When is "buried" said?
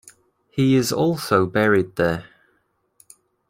1.45-1.95